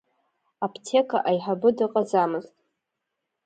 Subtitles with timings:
[0.65, 2.53] Аԥҭека аиҳабы дыҟаӡамызт.